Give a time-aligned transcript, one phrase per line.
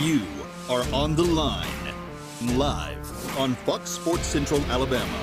[0.00, 0.22] You
[0.68, 1.66] are on the line,
[2.56, 5.22] live on Fox Sports Central Alabama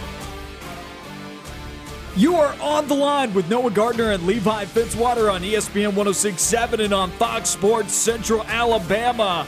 [2.17, 6.93] You are on the line with Noah Gardner and Levi Fitzwater on ESPN 1067 and
[6.93, 9.47] on Fox Sports Central Alabama.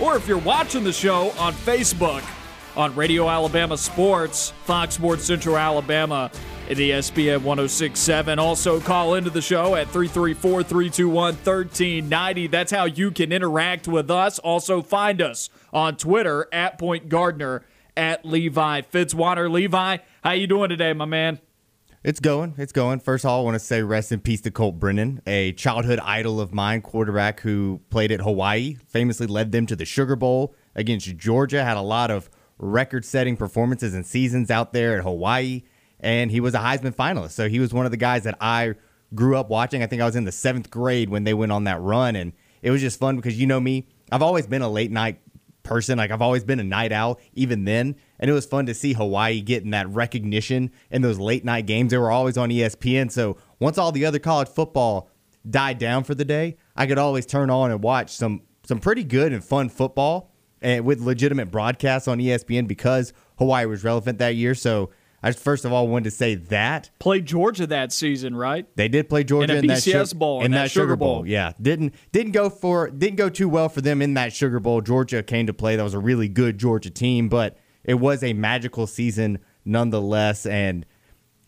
[0.00, 2.24] Or if you're watching the show on Facebook
[2.76, 6.32] on Radio Alabama Sports, Fox Sports Central Alabama
[6.68, 8.38] E ESPN 1067.
[8.40, 12.46] Also call into the show at 334 321 1390.
[12.48, 14.40] That's how you can interact with us.
[14.40, 17.64] Also find us on Twitter at Point Gardner
[17.96, 19.48] at Levi Fitzwater.
[19.48, 21.40] Levi, how you doing today, my man?
[22.02, 22.54] It's going.
[22.56, 23.00] It's going.
[23.00, 25.98] First of all, I want to say rest in peace to Colt Brennan, a childhood
[26.02, 30.54] idol of mine, quarterback who played at Hawaii, famously led them to the Sugar Bowl
[30.74, 35.60] against Georgia, had a lot of record setting performances and seasons out there at Hawaii,
[35.98, 37.32] and he was a Heisman finalist.
[37.32, 38.76] So he was one of the guys that I
[39.14, 39.82] grew up watching.
[39.82, 42.32] I think I was in the seventh grade when they went on that run, and
[42.62, 45.20] it was just fun because you know me, I've always been a late night
[45.64, 45.98] person.
[45.98, 47.96] Like I've always been a night owl, even then.
[48.20, 51.90] And it was fun to see Hawaii getting that recognition in those late night games.
[51.90, 53.10] They were always on ESPN.
[53.10, 55.08] So once all the other college football
[55.48, 59.02] died down for the day, I could always turn on and watch some some pretty
[59.04, 64.36] good and fun football and with legitimate broadcasts on ESPN because Hawaii was relevant that
[64.36, 64.54] year.
[64.54, 64.90] So
[65.22, 68.66] I just first of all wanted to say that Played Georgia that season, right?
[68.76, 70.96] they did play Georgia In in that BCS Su- bowl, in that, that Sugar Sugar
[70.96, 71.14] Bowl.
[71.16, 71.26] Bowl.
[71.26, 74.82] Yeah, didn't didn't go for didn't go too well for them in that Sugar Bowl.
[74.82, 75.76] Georgia came to play.
[75.76, 77.56] That was a really good Georgia team, but
[77.90, 80.46] it was a magical season nonetheless.
[80.46, 80.86] And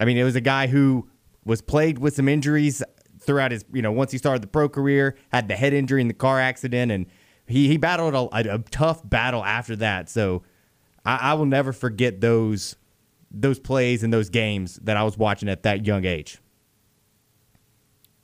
[0.01, 1.09] I mean, it was a guy who
[1.45, 2.83] was plagued with some injuries
[3.21, 6.09] throughout his you know once he started the pro career, had the head injury in
[6.09, 7.07] the car accident, and
[7.47, 10.11] he he battled a, a tough battle after that.
[10.11, 10.43] So
[11.05, 12.75] I, I will never forget those
[13.31, 16.39] those plays and those games that I was watching at that young age.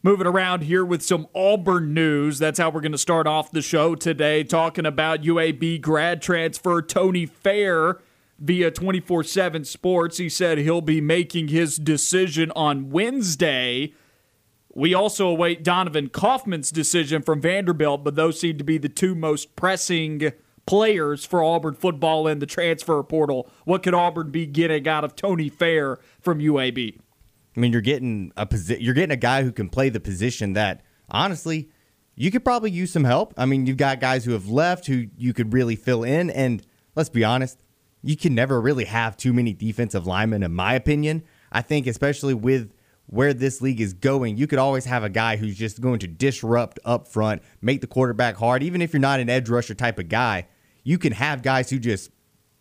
[0.02, 2.40] Moving around here with some Auburn news.
[2.40, 6.82] That's how we're going to start off the show today, talking about UAB grad transfer
[6.82, 8.00] Tony Fair
[8.38, 10.18] via 24 7 Sports.
[10.18, 13.94] He said he'll be making his decision on Wednesday.
[14.74, 19.14] We also await Donovan Kaufman's decision from Vanderbilt, but those seem to be the two
[19.14, 20.32] most pressing
[20.66, 23.50] players for Auburn football in the transfer portal.
[23.64, 26.98] What could Auburn be getting out of Tony Fair from UAB?
[27.56, 30.52] I mean, you're getting a posi- you're getting a guy who can play the position
[30.52, 31.70] that honestly
[32.14, 33.32] you could probably use some help.
[33.36, 36.64] I mean, you've got guys who have left who you could really fill in, and
[36.94, 37.62] let's be honest,
[38.08, 41.22] you can never really have too many defensive linemen, in my opinion.
[41.52, 42.72] I think, especially with
[43.04, 46.06] where this league is going, you could always have a guy who's just going to
[46.06, 48.62] disrupt up front, make the quarterback hard.
[48.62, 50.46] Even if you're not an edge rusher type of guy,
[50.84, 52.10] you can have guys who just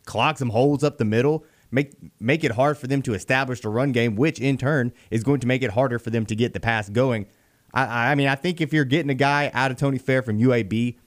[0.03, 3.69] clog some holes up the middle, make make it hard for them to establish the
[3.69, 6.51] run game, which in turn is going to make it harder for them to get
[6.51, 7.25] the pass going.
[7.73, 10.39] I, I mean, I think if you're getting a guy out of Tony Fair from
[10.39, 10.97] UAB,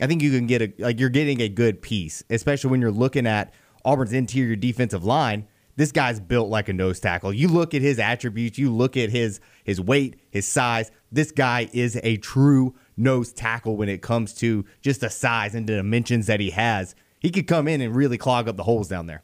[0.00, 2.90] I think you can get a like you're getting a good piece, especially when you're
[2.90, 3.52] looking at
[3.84, 5.46] Auburn's interior defensive line.
[5.76, 7.32] This guy's built like a nose tackle.
[7.32, 10.90] You look at his attributes, you look at his his weight, his size.
[11.10, 15.66] This guy is a true nose tackle when it comes to just the size and
[15.66, 16.94] the dimensions that he has.
[17.18, 19.22] He could come in and really clog up the holes down there.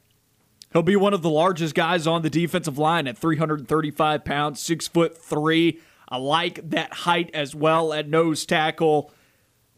[0.73, 4.89] He'll be one of the largest guys on the defensive line at 335 pounds, six
[4.89, 5.81] foot three.
[6.09, 9.11] I like that height as well at nose tackle.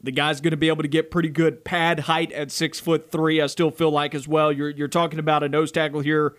[0.02, 3.10] The guy's going to be able to get pretty good pad height at six foot
[3.10, 3.40] three.
[3.40, 4.52] I still feel like as well.
[4.52, 6.36] You're you're talking about a nose tackle here,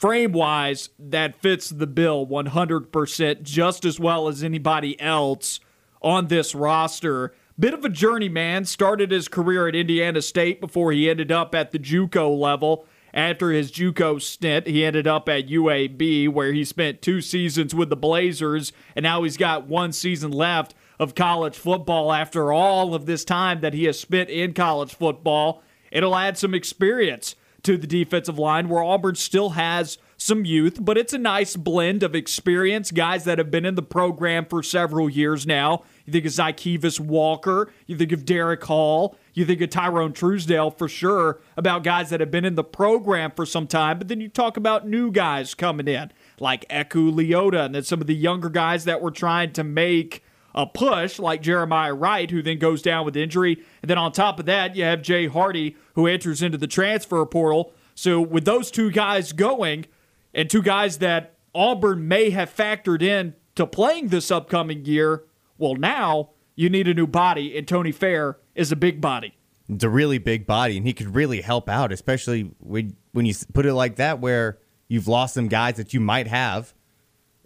[0.00, 5.58] frame wise, that fits the bill 100% just as well as anybody else
[6.00, 7.34] on this roster.
[7.58, 8.64] Bit of a journeyman.
[8.64, 12.86] Started his career at Indiana State before he ended up at the JUCO level.
[13.12, 17.90] After his JUCO stint, he ended up at UAB, where he spent two seasons with
[17.90, 22.12] the Blazers, and now he's got one season left of college football.
[22.12, 26.54] After all of this time that he has spent in college football, it'll add some
[26.54, 31.56] experience to the defensive line, where Auburn still has some youth, but it's a nice
[31.56, 35.82] blend of experience, guys that have been in the program for several years now.
[36.04, 40.70] You think of Zykeivous Walker, you think of Derick Hall, you think of Tyrone Truesdale
[40.70, 44.20] for sure, about guys that have been in the program for some time, but then
[44.20, 48.14] you talk about new guys coming in, like Eku Leota, and then some of the
[48.14, 50.22] younger guys that were trying to make
[50.54, 53.62] a push like Jeremiah Wright, who then goes down with injury.
[53.82, 57.24] And then on top of that, you have Jay Hardy, who enters into the transfer
[57.26, 57.72] portal.
[57.94, 59.86] So with those two guys going,
[60.34, 65.24] and two guys that Auburn may have factored in to playing this upcoming year,
[65.58, 69.34] well, now you need a new body, and Tony Fair is a big body.
[69.68, 73.34] It's a really big body, and he could really help out, especially when when you
[73.52, 74.58] put it like that, where
[74.88, 76.74] you've lost some guys that you might have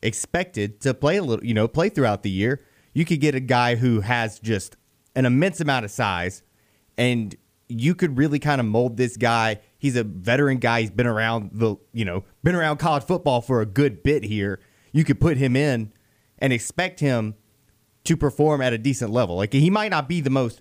[0.02, 2.62] expected to play a little, you know, play throughout the year.
[2.94, 4.76] You could get a guy who has just
[5.14, 6.42] an immense amount of size,
[6.96, 7.34] and
[7.68, 9.60] you could really kind of mold this guy.
[9.78, 10.82] He's a veteran guy.
[10.82, 14.60] He's been around the, you know, been around college football for a good bit here.
[14.92, 15.92] You could put him in
[16.38, 17.34] and expect him
[18.04, 19.36] to perform at a decent level.
[19.36, 20.60] Like he might not be the most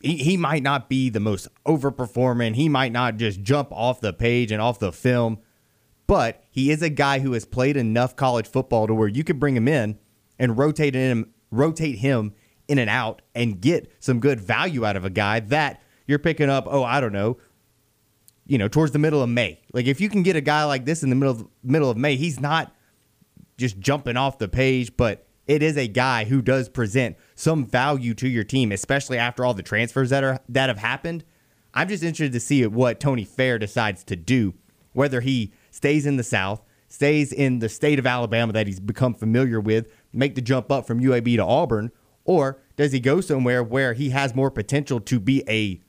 [0.00, 2.54] he, he might not be the most overperforming.
[2.54, 5.38] He might not just jump off the page and off the film,
[6.06, 9.40] but he is a guy who has played enough college football to where you could
[9.40, 9.98] bring him in
[10.38, 12.34] and rotate him rotate him
[12.68, 16.50] in and out and get some good value out of a guy that you're picking
[16.50, 17.38] up, oh, I don't know,
[18.46, 19.60] you know, towards the middle of May.
[19.72, 21.96] Like if you can get a guy like this in the middle of, middle of
[21.96, 22.74] May, he's not
[23.56, 28.14] just jumping off the page, but it is a guy who does present some value
[28.14, 31.24] to your team, especially after all the transfers that are that have happened.
[31.74, 34.54] I'm just interested to see what Tony Fair decides to do,
[34.92, 39.14] whether he stays in the South, stays in the state of Alabama that he's become
[39.14, 41.90] familiar with, make the jump up from UAB to Auburn,
[42.24, 45.80] or does he go somewhere where he has more potential to be a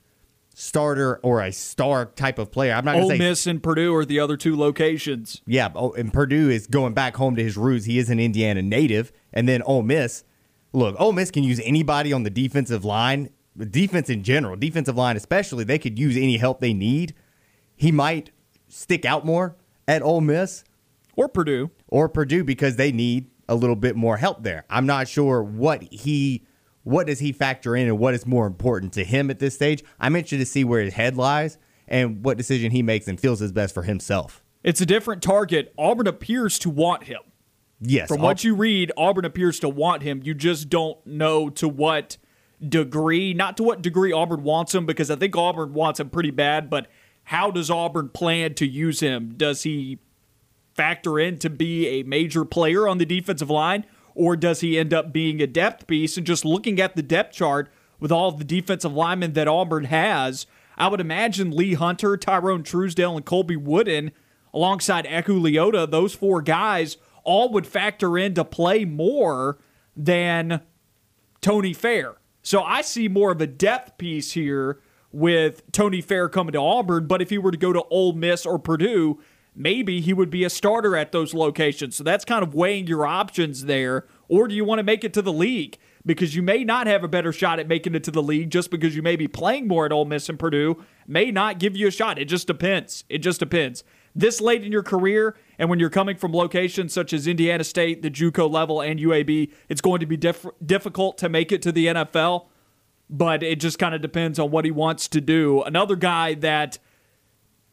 [0.60, 2.74] starter or a star type of player.
[2.74, 5.40] I'm not going to say Miss and Purdue are the other two locations.
[5.46, 7.86] Yeah, oh, and Purdue is going back home to his roots.
[7.86, 10.24] He is an Indiana native, and then Ole Miss.
[10.72, 15.16] Look, Ole Miss can use anybody on the defensive line, defense in general, defensive line
[15.16, 15.64] especially.
[15.64, 17.14] They could use any help they need.
[17.74, 18.30] He might
[18.68, 19.56] stick out more
[19.88, 20.64] at Ole Miss
[21.16, 24.64] or Purdue or Purdue because they need a little bit more help there.
[24.70, 26.46] I'm not sure what he
[26.82, 29.84] what does he factor in and what is more important to him at this stage?
[29.98, 33.42] I'm interested to see where his head lies and what decision he makes and feels
[33.42, 34.42] is best for himself.
[34.62, 35.74] It's a different target.
[35.76, 37.20] Auburn appears to want him.
[37.80, 38.08] Yes.
[38.08, 40.22] From what you read, Auburn appears to want him.
[40.24, 42.16] You just don't know to what
[42.66, 46.30] degree, not to what degree Auburn wants him, because I think Auburn wants him pretty
[46.30, 46.88] bad, but
[47.24, 49.34] how does Auburn plan to use him?
[49.36, 49.98] Does he
[50.74, 53.84] factor in to be a major player on the defensive line?
[54.14, 56.16] or does he end up being a depth piece?
[56.16, 59.84] And just looking at the depth chart with all of the defensive linemen that Auburn
[59.84, 60.46] has,
[60.76, 64.12] I would imagine Lee Hunter, Tyrone Truesdale, and Colby Wooden,
[64.52, 69.58] alongside Eku Leota, those four guys all would factor in to play more
[69.96, 70.60] than
[71.40, 72.16] Tony Fair.
[72.42, 74.80] So I see more of a depth piece here
[75.12, 78.46] with Tony Fair coming to Auburn, but if he were to go to Ole Miss
[78.46, 79.20] or Purdue,
[79.54, 81.96] maybe he would be a starter at those locations.
[81.96, 84.06] So that's kind of weighing your options there.
[84.28, 85.78] Or do you want to make it to the league?
[86.06, 88.70] Because you may not have a better shot at making it to the league just
[88.70, 91.88] because you may be playing more at Ole Miss and Purdue may not give you
[91.88, 92.18] a shot.
[92.18, 93.04] It just depends.
[93.08, 93.84] It just depends.
[94.14, 98.02] This late in your career, and when you're coming from locations such as Indiana State,
[98.02, 101.72] the JUCO level, and UAB, it's going to be diff- difficult to make it to
[101.72, 102.46] the NFL.
[103.08, 105.62] But it just kind of depends on what he wants to do.
[105.62, 106.78] Another guy that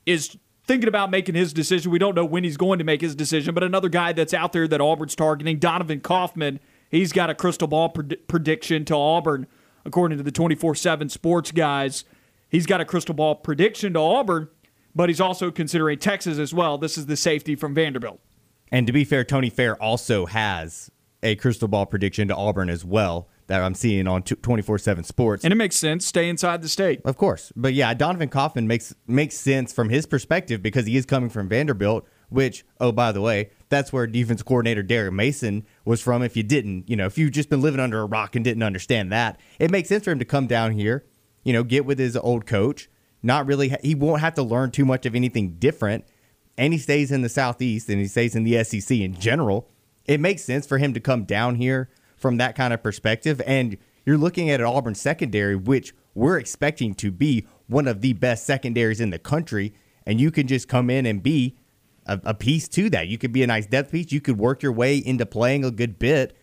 [0.06, 1.92] is thinking about making his decision.
[1.92, 4.54] We don't know when he's going to make his decision, but another guy that's out
[4.54, 6.60] there that Auburn's targeting, Donovan Kaufman,
[6.90, 9.48] he's got a crystal ball pred- prediction to Auburn,
[9.86, 12.04] according to the 24 7 sports guys.
[12.50, 14.50] He's got a crystal ball prediction to Auburn,
[14.94, 16.78] but he's also considering Texas as well.
[16.78, 18.20] This is the safety from Vanderbilt.
[18.72, 20.92] And to be fair, Tony Fair also has
[21.24, 25.44] a crystal ball prediction to Auburn as well that I'm seeing on 24/7 Sports.
[25.44, 26.06] And it makes sense.
[26.06, 27.52] Stay inside the state, of course.
[27.56, 31.50] But yeah, Donovan Kaufman makes makes sense from his perspective because he is coming from
[31.50, 32.08] Vanderbilt.
[32.30, 36.22] Which, oh, by the way, that's where defense coordinator Derek Mason was from.
[36.22, 38.64] If you didn't, you know, if you've just been living under a rock and didn't
[38.64, 41.06] understand that, it makes sense for him to come down here,
[41.46, 42.90] you know, get with his old coach.
[43.24, 46.04] Not really, he won't have to learn too much of anything different.
[46.58, 49.70] And he stays in the Southeast and he stays in the SEC in general.
[50.06, 53.42] It makes sense for him to come down here from that kind of perspective.
[53.46, 58.14] And you're looking at an Auburn secondary, which we're expecting to be one of the
[58.14, 59.74] best secondaries in the country.
[60.06, 61.56] And you can just come in and be
[62.06, 63.08] a, a piece to that.
[63.08, 64.12] You could be a nice depth piece.
[64.12, 66.36] You could work your way into playing a good bit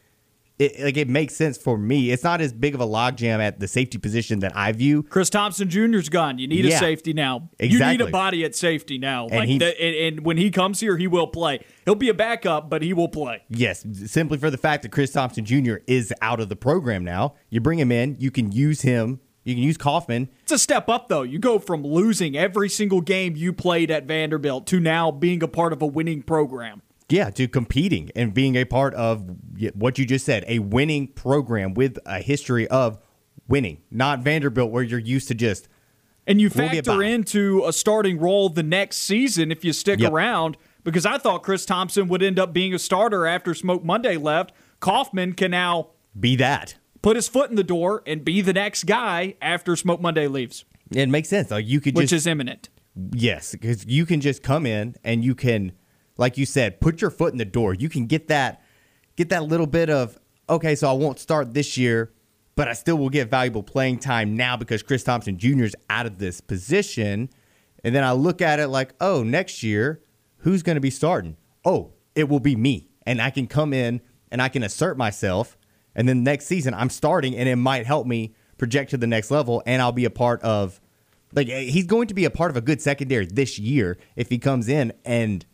[0.58, 2.10] it, like it makes sense for me.
[2.10, 5.02] It's not as big of a logjam at the safety position that I view.
[5.02, 6.38] Chris Thompson Jr.'s gone.
[6.38, 7.50] You need yeah, a safety now.
[7.58, 7.92] Exactly.
[7.92, 9.26] You need a body at safety now.
[9.26, 11.64] And, like he, the, and, and, when he comes here, he will play.
[11.84, 13.42] He'll be a backup, but he will play.
[13.48, 15.76] Yes, simply for the fact that Chris Thompson Jr.
[15.86, 17.34] is out of the program now.
[17.50, 18.16] You bring him in.
[18.20, 19.20] You can use him.
[19.42, 20.30] You can use Kaufman.
[20.44, 21.22] It's a step up, though.
[21.22, 25.48] You go from losing every single game you played at Vanderbilt to now being a
[25.48, 29.24] part of a winning program yeah, to competing and being a part of
[29.74, 32.98] what you just said, a winning program with a history of
[33.48, 35.68] winning, not Vanderbilt where you're used to just.
[36.26, 40.10] And you We'll factor into a starting role the next season if you stick Yep.
[40.12, 44.16] around because I thought Chris Thompson would end up being a starter after Smoke Monday
[44.16, 44.52] left.
[44.80, 46.76] Kaufman can now Be that.
[47.02, 50.64] put his foot in the door and be the next guy after Smoke Monday leaves,
[50.90, 51.50] It makes sense.
[51.50, 52.70] Like you could which just is imminent.
[53.12, 55.72] Yes, because you can just come in and you can,
[56.16, 57.74] like you said, put your foot in the door.
[57.74, 58.62] You can get that,
[59.16, 60.18] get that little bit of
[60.48, 60.74] okay.
[60.74, 62.12] So I won't start this year,
[62.54, 65.64] but I still will get valuable playing time now because Chris Thompson Jr.
[65.64, 67.30] is out of this position.
[67.82, 70.00] And then I look at it like, oh, next year,
[70.38, 71.36] who's going to be starting?
[71.64, 75.56] Oh, it will be me, and I can come in and I can assert myself.
[75.94, 79.30] And then next season, I'm starting, and it might help me project to the next
[79.30, 80.80] level, and I'll be a part of
[81.32, 84.38] like he's going to be a part of a good secondary this year if he
[84.38, 85.44] comes in, and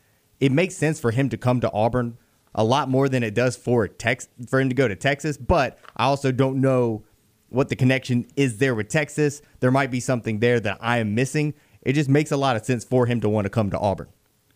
[0.41, 2.17] it makes sense for him to come to Auburn
[2.55, 5.37] a lot more than it does for Tex for him to go to Texas.
[5.37, 7.05] But I also don't know
[7.49, 9.43] what the connection is there with Texas.
[9.61, 11.55] There might be something there that I am missing.
[11.83, 14.09] It just makes a lot of sense for him to want to come to Auburn.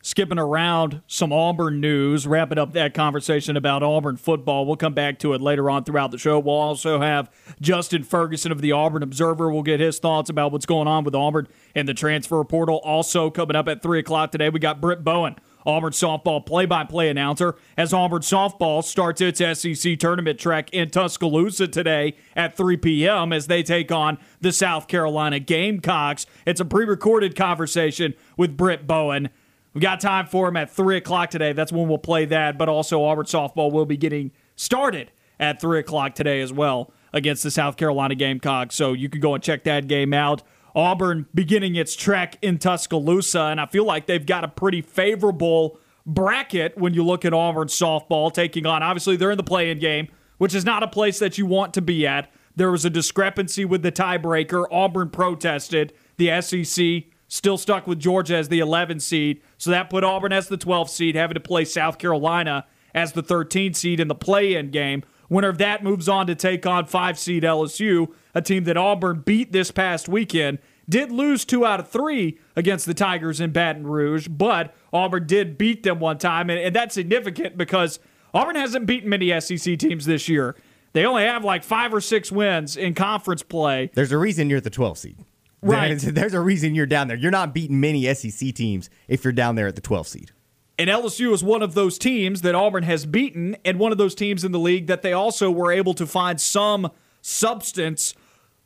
[0.04, 4.66] skipping around some Auburn news, wrapping up that conversation about Auburn football.
[4.66, 6.38] We'll come back to it later on throughout the show.
[6.38, 9.50] We'll also have Justin Ferguson of the Auburn Observer.
[9.50, 12.82] We'll get his thoughts about what's going on with Auburn and the transfer portal.
[12.84, 15.36] Also, coming up at 3 o'clock today, we got Britt Bowen.
[15.66, 20.90] Auburn softball play by play announcer as Auburn softball starts its SEC tournament trek in
[20.90, 23.32] Tuscaloosa today at 3 p.m.
[23.32, 26.26] as they take on the South Carolina Gamecocks.
[26.46, 29.30] It's a pre recorded conversation with Britt Bowen.
[29.72, 31.52] We got time for him at 3 o'clock today.
[31.52, 32.56] That's when we'll play that.
[32.56, 37.42] But also, Auburn softball will be getting started at 3 o'clock today as well against
[37.42, 38.74] the South Carolina Gamecocks.
[38.74, 40.42] So you can go and check that game out.
[40.74, 45.78] Auburn beginning its trek in Tuscaloosa, and I feel like they've got a pretty favorable
[46.06, 48.82] bracket when you look at Auburn softball taking on.
[48.82, 51.82] Obviously, they're in the play-in game, which is not a place that you want to
[51.82, 52.30] be at.
[52.56, 54.66] There was a discrepancy with the tiebreaker.
[54.70, 55.92] Auburn protested.
[56.16, 60.48] The SEC still stuck with Georgia as the 11 seed, so that put Auburn as
[60.48, 64.70] the 12 seed, having to play South Carolina as the 13 seed in the play-in
[64.70, 65.02] game.
[65.28, 69.22] Winner of that moves on to take on five seed LSU, a team that Auburn
[69.24, 70.58] beat this past weekend.
[70.88, 75.56] Did lose two out of three against the Tigers in Baton Rouge, but Auburn did
[75.56, 77.98] beat them one time, and, and that's significant because
[78.34, 80.56] Auburn hasn't beaten many SEC teams this year.
[80.92, 83.90] They only have like five or six wins in conference play.
[83.94, 85.18] There's a reason you're at the 12 seed.
[85.60, 85.88] Right.
[85.88, 87.16] There's, there's a reason you're down there.
[87.16, 90.32] You're not beating many SEC teams if you're down there at the 12 seed.
[90.78, 94.14] And LSU is one of those teams that Auburn has beaten, and one of those
[94.14, 96.90] teams in the league that they also were able to find some
[97.22, 98.14] substance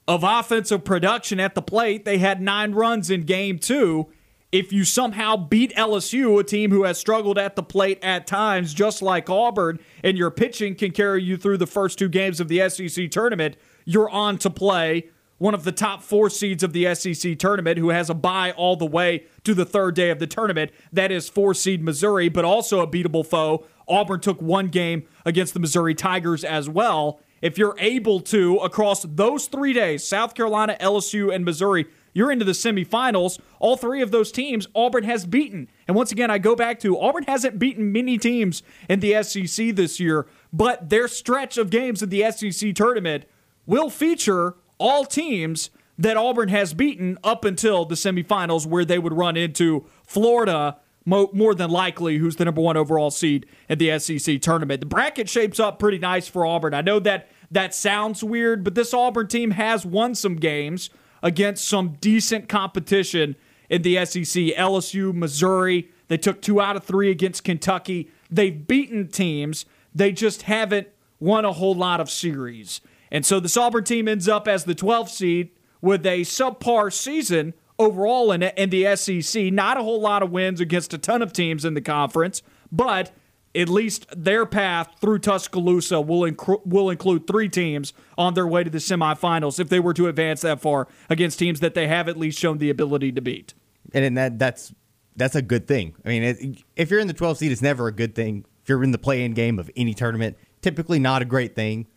[0.07, 2.07] of offensive production at the plate.
[2.07, 4.09] They had nine runs in game two.
[4.51, 8.73] If you somehow beat LSU, a team who has struggled at the plate at times,
[8.73, 12.49] just like Auburn, and your pitching can carry you through the first two games of
[12.49, 16.95] the SEC tournament, you're on to play one of the top four seeds of the
[16.95, 20.27] SEC tournament, who has a bye all the way to the third day of the
[20.27, 20.71] tournament.
[20.93, 23.65] That is four seed Missouri, but also a beatable foe.
[23.89, 27.21] Auburn took one game against the Missouri Tigers as well.
[27.41, 32.45] If you're able to, across those three days, South Carolina, LSU, and Missouri, you're into
[32.45, 33.39] the semifinals.
[33.61, 35.69] All three of those teams, Auburn has beaten.
[35.87, 39.77] And once again, I go back to Auburn hasn't beaten many teams in the SEC
[39.77, 43.25] this year, but their stretch of games in the SEC tournament
[43.67, 49.13] will feature all teams that Auburn has beaten up until the semifinals, where they would
[49.13, 54.41] run into Florida, more than likely, who's the number one overall seed in the SEC
[54.41, 54.81] tournament.
[54.81, 56.75] The bracket shapes up pretty nice for Auburn.
[56.75, 60.91] I know that that sounds weird, but this Auburn team has won some games
[61.23, 63.37] against some decent competition
[63.71, 64.55] in the SEC.
[64.55, 68.11] LSU, Missouri, they took two out of three against Kentucky.
[68.31, 72.81] They've beaten teams, they just haven't won a whole lot of series.
[73.11, 75.51] And so this Auburn team ends up as the 12th seed
[75.81, 79.53] with a subpar season overall in, in the SEC.
[79.53, 83.13] Not a whole lot of wins against a ton of teams in the conference, but
[83.55, 88.63] at least their path through Tuscaloosa will, incru- will include three teams on their way
[88.63, 92.09] to the semifinals if they were to advance that far against teams that they have
[92.09, 93.55] at least shown the ability to beat.
[93.95, 94.75] and that that's
[95.17, 95.97] that's a good thing.
[96.05, 98.45] I mean, it, if you're in the 12 seed, it's never a good thing.
[98.63, 101.89] If you're in the play-in game of any tournament, typically not a great thing,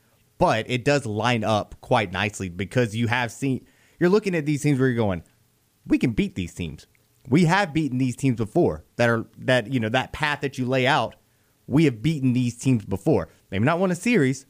[0.42, 3.64] but it does line up quite nicely because you have seen
[4.00, 5.22] you're looking at these teams where you're going,
[5.86, 6.88] we can beat these teams.
[7.30, 10.66] We have beaten these teams before that are that you know that path that you
[10.66, 11.16] lay out.
[11.68, 13.30] We have beaten these teams before.
[13.52, 14.48] Maybe not won a series,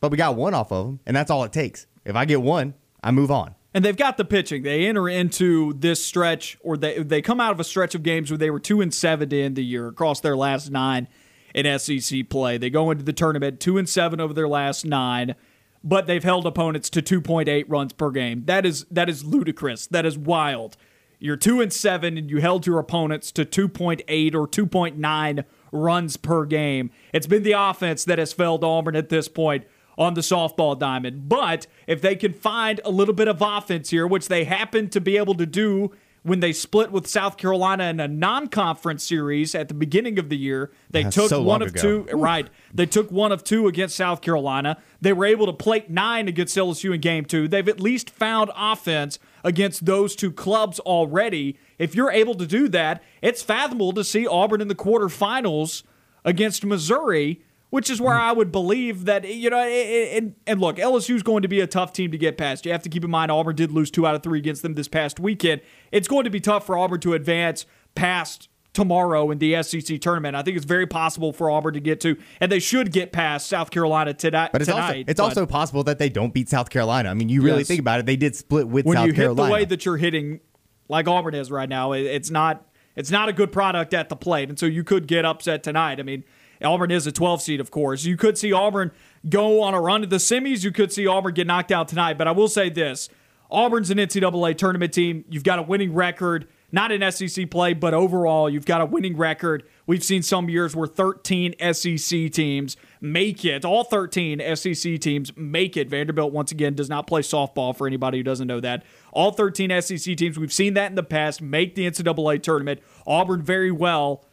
[0.00, 1.86] but we got one off of them, and that's all it takes.
[2.06, 2.72] If I get one,
[3.04, 3.56] I move on.
[3.74, 4.62] and they've got the pitching.
[4.62, 8.30] They enter into this stretch, or they they come out of a stretch of games
[8.30, 11.08] where they were two and seven to end the year across their last nine
[11.56, 12.58] in SEC play.
[12.58, 15.34] They go into the tournament two and seven over their last nine,
[15.82, 18.44] but they've held opponents to 2.8 runs per game.
[18.44, 19.86] That is that is ludicrous.
[19.88, 20.76] That is wild.
[21.18, 26.44] You're two and seven, and you held your opponents to 2.8 or 2.9 runs per
[26.44, 26.90] game.
[27.14, 29.64] It's been the offense that has failed Auburn at this point
[29.96, 31.26] on the softball diamond.
[31.26, 35.00] But if they can find a little bit of offense here, which they happen to
[35.00, 35.92] be able to do
[36.26, 40.36] when they split with South Carolina in a non-conference series at the beginning of the
[40.36, 40.72] year.
[40.90, 41.80] They That's took so one of ago.
[41.80, 42.16] two.
[42.16, 44.76] Right, they took one of two against South Carolina.
[45.00, 47.46] They were able to plate nine against LSU in game two.
[47.46, 51.56] They've at least found offense against those two clubs already.
[51.78, 55.84] If you're able to do that, it's fathomable to see Auburn in the quarterfinals
[56.24, 57.40] against Missouri.
[57.70, 61.42] Which is where I would believe that you know, and, and look, LSU is going
[61.42, 62.64] to be a tough team to get past.
[62.64, 64.74] You have to keep in mind Auburn did lose two out of three against them
[64.74, 65.60] this past weekend.
[65.90, 70.36] It's going to be tough for Auburn to advance past tomorrow in the SEC tournament.
[70.36, 73.48] I think it's very possible for Auburn to get to, and they should get past
[73.48, 74.50] South Carolina tonight.
[74.52, 77.08] But it's also it's but also possible that they don't beat South Carolina.
[77.10, 77.68] I mean, you really Yes.
[77.68, 79.48] think about it, they did split with when South you hit Carolina.
[79.48, 80.40] the way that you're hitting,
[80.88, 84.48] like Auburn is right now, it's not it's not a good product at the plate,
[84.50, 85.98] and so you could get upset tonight.
[85.98, 86.24] I mean,
[86.62, 88.04] Auburn is a 12 seed, of course.
[88.04, 88.92] You could see Auburn
[89.28, 90.64] go on a run to the semis.
[90.64, 92.18] You could see Auburn get knocked out tonight.
[92.18, 93.08] But I will say this:
[93.50, 95.24] Auburn's an NCAA tournament team.
[95.28, 99.16] You've got a winning record, not in SEC play, but overall, you've got a winning
[99.16, 99.64] record.
[99.86, 103.64] We've seen some years where 13 SEC teams make it.
[103.64, 105.88] All 13 SEC teams make it.
[105.88, 108.82] Vanderbilt, once again, does not play softball for anybody who doesn't know that.
[109.12, 112.80] All 13 SEC teams, we've seen that in the past, make the NCAA tournament.
[113.06, 114.24] Auburn very well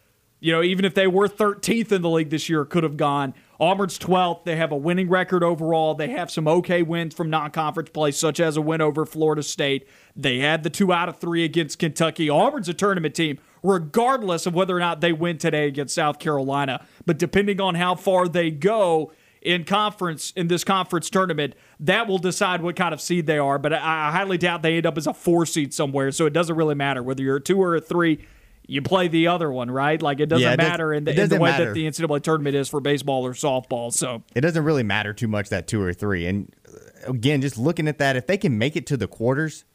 [0.43, 3.33] you know, even if they were 13th in the league this year, could have gone.
[3.61, 4.43] Auburn's 12th.
[4.43, 5.95] They have a winning record overall.
[5.95, 9.41] They have some okay wins from non conference play, such as a win over Florida
[9.41, 9.87] State.
[10.17, 12.29] They had the two out of three against Kentucky.
[12.29, 16.85] Auburn's a tournament team, regardless of whether or not they win today against South Carolina.
[17.05, 22.17] But depending on how far they go, in conference in this conference tournament, that will
[22.17, 23.57] decide what kind of seed they are.
[23.57, 26.11] But I, I highly doubt they end up as a four seed somewhere.
[26.11, 28.25] So it doesn't really matter whether you're a two or a three.
[28.65, 30.01] You play the other one, right?
[30.01, 31.65] Like it doesn't Yeah, it does- matter in the, in the doesn't way matter.
[31.65, 33.91] that the NCAA tournament is for baseball or softball.
[33.91, 36.25] So it doesn't really matter too much that two or three.
[36.27, 39.65] And uh, again, just looking at that, if they can make it to the quarters,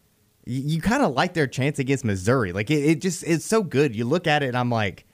[0.46, 2.52] you, you kind of like their chance against Missouri.
[2.52, 3.94] Like it, it just it's so good.
[3.94, 5.04] You look at it, and I'm like,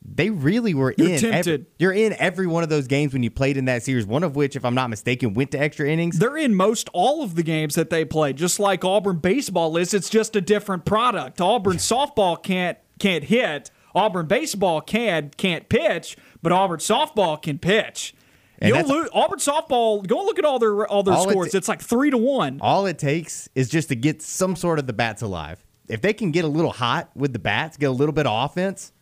[0.00, 1.24] they really were You're in.
[1.24, 4.06] every- you're in every one of those games when you played in that series.
[4.06, 6.20] One of which, if I'm not mistaken, went to extra innings.
[6.20, 9.92] they're in most all of the games that they play, just like Auburn baseball is.
[9.92, 11.40] It's just a different product.
[11.40, 13.70] Auburn softball can't can't hit.
[13.94, 18.14] Auburn baseball can can't pitch, but Auburn softball can pitch.
[18.60, 20.04] You'll lose, Auburn softball.
[20.06, 21.54] Go look at all their all their All it scores.
[21.54, 22.58] it's like three to one.
[22.60, 25.64] All it takes is just to get some sort of the bats alive.
[25.88, 28.50] If they can get a little hot with the bats, get a little bit of
[28.50, 28.92] offense,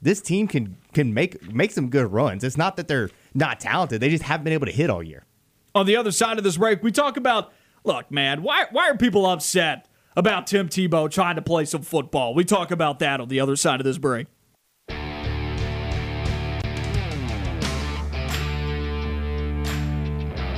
[0.00, 2.44] this team can can make make some good runs.
[2.44, 5.26] It's not that they're not talented; they just haven't been able to hit all year.
[5.74, 7.52] on the other side of this break, we talk about
[7.84, 9.86] look, man, why why are people upset
[10.16, 12.34] about Tim Tebow trying to play some football?
[12.34, 14.26] We talk about that on the other side of this break.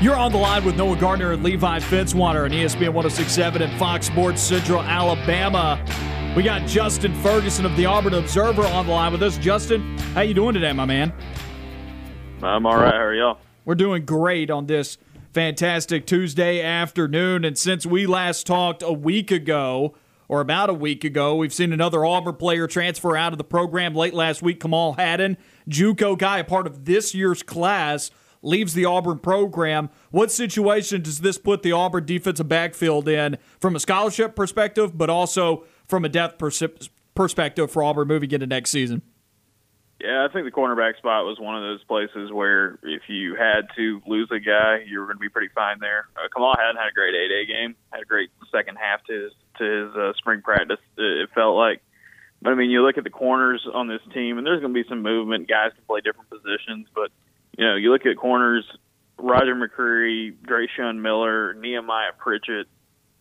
[0.01, 4.07] You're on the line with Noah Gardner and Levi Fitzwater on ESPN 1067 and Fox
[4.07, 5.81] Sports Central Alabama.
[6.37, 9.39] We got Justin Ferguson of the Auburn Observer on the line with us.
[9.39, 11.13] Justin, how you doing today, my man?
[12.43, 12.93] I'm all right.
[12.93, 13.39] How are y'all?
[13.65, 14.99] We're doing great on this
[15.33, 17.45] fantastic Tuesday afternoon.
[17.45, 19.95] And since we last talked a week ago,
[20.29, 23.95] or about a week ago, we've seen another Auburn player transfer out of the program
[23.95, 24.61] late last week.
[24.61, 25.37] Kamal Hadden,
[25.69, 29.91] JUCO guy, a part of this year's class, leaves the Auburn program.
[30.11, 35.11] What situation does this put the Auburn defensive backfield in from a scholarship perspective, but
[35.11, 36.39] also from a depth
[37.15, 39.03] perspective for Auburn moving into next season?
[40.03, 43.69] Yeah, I think the cornerback spot was one of those places where if you had
[43.77, 46.09] to lose a guy, you were going to be pretty fine there.
[46.17, 49.33] Uh, Kamal Hadden had a great A-Day game, had a great second half to his
[49.59, 50.81] to his uh, spring practice.
[50.99, 51.83] It felt like,
[52.41, 54.83] but I mean, you look at the corners on this team, and there's going to
[54.83, 55.47] be some movement.
[55.47, 57.13] Guys can play different positions, but
[57.57, 58.65] you know, you look at corners:
[59.19, 62.67] Roger McCreary, Dreshun Miller, Nehemiah Pritchett.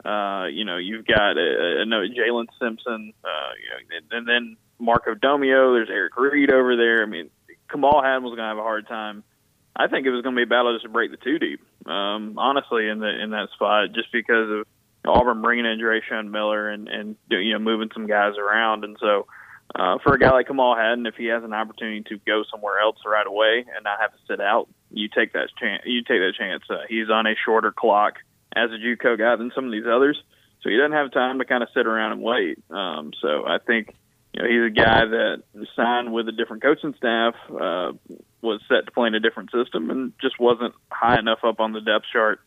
[0.03, 4.57] Uh, you know, you've got uh, no Jalen Simpson, uh, you know, and, and then
[4.81, 5.75] Marco Domio.
[5.75, 7.03] There's Eric Reed over there.
[7.03, 7.29] I mean,
[7.71, 9.23] Kamal Hadden was going to have a hard time.
[9.75, 11.61] I think it was going to be a battle just to break the two deep.
[11.85, 14.67] Um, honestly, in the in that spot, just because of
[15.05, 19.27] Auburn bringing in Dreshun Miller and and you know moving some guys around, and so
[19.73, 22.79] uh, for a guy like Kamal Hadden, if he has an opportunity to go somewhere
[22.79, 25.83] else right away and not have to sit out, you take that chance.
[25.85, 26.63] You take that chance.
[26.69, 28.15] Uh, he's on a shorter clock
[28.53, 30.21] as a JUCO guy than some of these others,
[30.61, 32.59] so he doesn't have time to kind of sit around and wait.
[32.69, 33.95] Um, so I think
[34.33, 35.43] you know he's a guy that
[35.75, 37.91] signed with a different coaching staff, uh,
[38.41, 41.73] was set to play in a different system, and just wasn't high enough up on
[41.73, 42.39] the depth chart.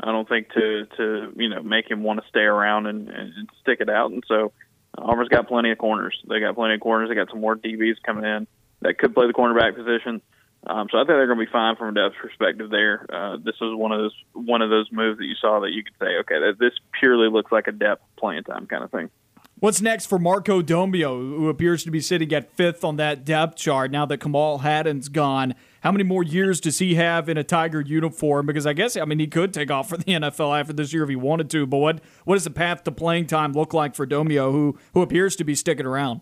[0.00, 3.32] I don't think to to you know make him want to stay around and, and
[3.62, 4.10] stick it out.
[4.10, 4.52] And so
[4.96, 6.16] Auburn's got plenty of corners.
[6.28, 7.08] They got plenty of corners.
[7.08, 8.46] They got some more DBs coming in
[8.80, 10.22] that could play the cornerback position.
[10.66, 12.68] Um, so I think they're going to be fine from a depth perspective.
[12.70, 15.70] There, uh, this was one of those one of those moves that you saw that
[15.70, 19.10] you could say, okay, this purely looks like a depth playing time kind of thing.
[19.60, 23.56] What's next for Marco Domio, who appears to be sitting at fifth on that depth
[23.56, 25.56] chart now that Kamal Hadden's gone?
[25.80, 28.46] How many more years does he have in a Tiger uniform?
[28.46, 31.02] Because I guess I mean he could take off for the NFL after this year
[31.02, 31.66] if he wanted to.
[31.66, 35.02] But what what does the path to playing time look like for Domio, who who
[35.02, 36.20] appears to be sticking around?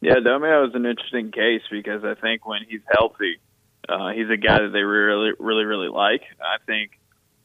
[0.00, 3.38] Yeah, Domio is an interesting case because I think when he's healthy,
[3.88, 6.22] uh, he's a guy that they really, really, really like.
[6.40, 6.98] I think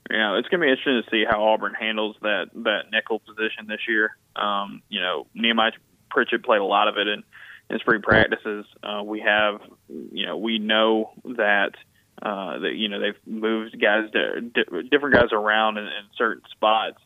[0.10, 3.68] know it's going to be interesting to see how Auburn handles that that nickel position
[3.68, 4.16] this year.
[4.36, 5.72] Um, you know, Nehemiah
[6.10, 7.24] Pritchett played a lot of it in
[7.70, 8.66] in spring practices.
[8.82, 11.72] Uh, we have, you know, we know that
[12.22, 14.42] uh, that you know they've moved guys, to,
[14.90, 16.98] different guys around in, in certain spots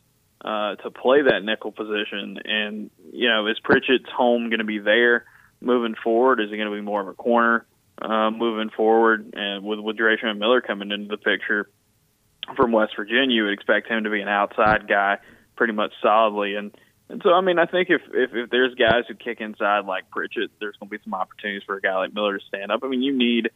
[0.44, 2.38] uh, to play that nickel position.
[2.44, 5.24] And you know, is Pritchett's home going to be there?
[5.62, 6.40] moving forward?
[6.40, 7.64] Is he going to be more of a corner
[8.00, 9.32] uh, moving forward?
[9.34, 11.70] And with with Dreshun Miller coming into the picture
[12.56, 15.18] from West Virginia, you would expect him to be an outside guy
[15.56, 16.56] pretty much solidly.
[16.56, 16.72] And
[17.08, 20.10] and so I mean, I think if if, if there's guys who kick inside like
[20.10, 22.80] Pritchett, there's going to be some opportunities for a guy like Miller to stand up.
[22.82, 23.50] I mean, you need.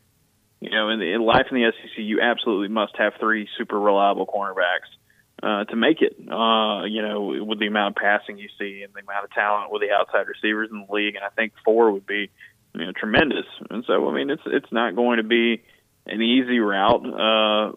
[0.59, 3.79] You know, in, the, in life in the SEC, you absolutely must have three super
[3.79, 4.88] reliable cornerbacks
[5.42, 6.16] uh, to make it.
[6.18, 9.70] Uh, you know, with the amount of passing you see and the amount of talent
[9.70, 12.31] with the outside receivers in the league, and I think four would be
[12.75, 13.46] you know tremendous.
[13.70, 15.62] And so, I mean, it's it's not going to be
[16.07, 17.73] an easy route, uh,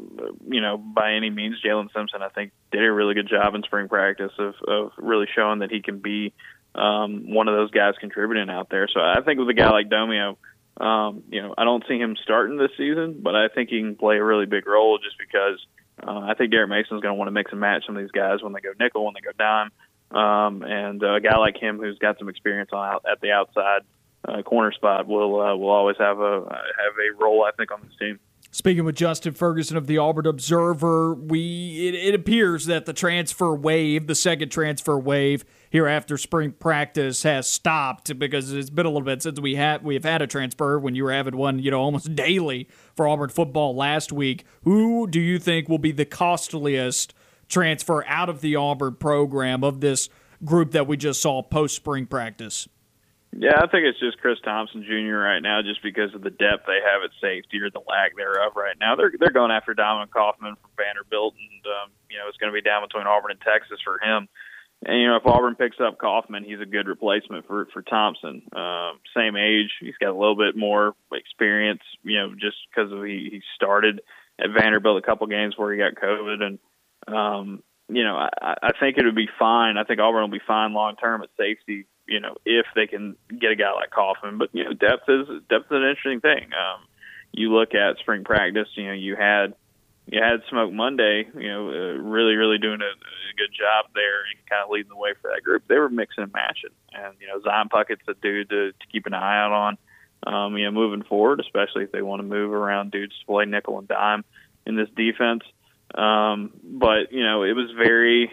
[0.47, 1.55] you know, by any means.
[1.65, 5.27] Jalen Simpson, I think, did a really good job in spring practice of of really
[5.35, 6.33] showing that he can be
[6.75, 8.87] um, one of those guys contributing out there.
[8.93, 10.37] So I think with a guy like Domio.
[10.79, 13.97] Um, you know, I don't see him starting this season, but I think he can
[13.97, 15.59] play a really big role just because
[16.01, 18.11] uh, I think Derek Mason's going to want to mix and match some of these
[18.11, 19.71] guys when they go nickel, when they go dime,
[20.17, 23.81] um, and a guy like him who's got some experience on out at the outside
[24.27, 27.81] uh, corner spot will uh, will always have a have a role, I think, on
[27.81, 28.19] this team.
[28.51, 33.53] Speaking with Justin Ferguson of the Auburn Observer, we it, it, appears that the transfer
[33.53, 38.89] wave, the second transfer wave here after spring practice, has stopped because it's been a
[38.89, 40.79] little bit since we had we have had a transfer.
[40.79, 44.45] When you were having one, you know, almost daily for Auburn football last week.
[44.63, 47.13] Who do you think will be the costliest
[47.49, 50.09] transfer out of the Auburn program of this
[50.43, 52.67] group that we just saw post spring practice?
[53.31, 55.21] Yeah, I think it's just Chris Thompson Jr.
[55.21, 58.53] right now, just because of the depth they have at safety or the lack thereof
[58.55, 58.95] right now.
[58.95, 62.57] They're they're going after Dominic Kaufman from Vanderbilt, and um, you know it's going to
[62.57, 64.27] be down between Auburn and Texas for him.
[64.83, 68.41] And you know if Auburn picks up Kaufman, he's a good replacement for for Thompson.
[68.51, 71.81] Um, same age, he's got a little bit more experience.
[72.01, 74.01] You know, just because he he started
[74.39, 76.59] at Vanderbilt a couple games where he got COVID, and
[77.05, 79.77] um, you know I, I think it would be fine.
[79.77, 83.15] I think Auburn will be fine long term at safety you know, if they can
[83.29, 84.37] get a guy like Kaufman.
[84.37, 86.49] But you know, depth is depth is an interesting thing.
[86.53, 86.81] Um,
[87.31, 88.67] you look at spring practice.
[88.75, 89.53] You know, you had
[90.07, 91.27] you had Smoke Monday.
[91.35, 94.89] You know, uh, really really doing a, a good job there and kind of leading
[94.89, 95.63] the way for that group.
[95.67, 99.05] They were mixing and matching, and you know, Zion Puckett's a dude to, to keep
[99.05, 99.77] an eye out on.
[100.21, 103.45] Um, you know, moving forward, especially if they want to move around dudes to play
[103.45, 104.25] nickel and dime
[104.65, 105.43] in this defense.
[105.95, 108.31] Um, but you know, it was very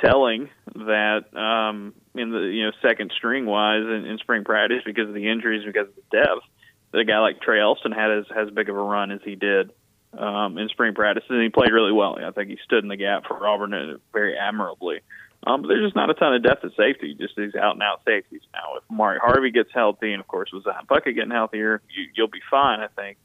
[0.00, 5.08] telling that um, in the you know second string wise in, in spring practice because
[5.08, 6.46] of the injuries because of the depth
[6.92, 9.34] that a guy like Trey Elston had as as big of a run as he
[9.34, 9.70] did
[10.16, 12.18] um, in spring practice and he played really well.
[12.22, 15.00] I think he stood in the gap for Auburn very admirably.
[15.46, 17.82] Um, but there's just not a ton of depth at safety, just these out and
[17.82, 18.40] out safeties.
[18.52, 22.06] Now, if Mari Harvey gets healthy, and of course with Zion Puckett getting healthier, you,
[22.14, 22.80] you'll be fine.
[22.80, 23.18] I think